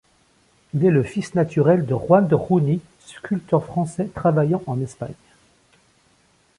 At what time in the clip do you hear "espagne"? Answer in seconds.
4.81-5.13